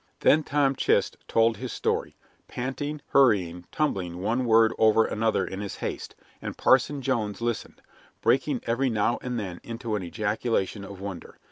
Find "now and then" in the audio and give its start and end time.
8.89-9.59